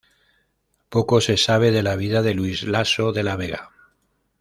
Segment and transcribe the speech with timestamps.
[0.89, 3.69] Poco se sabe de la vida de Luis Lasso de la Vega.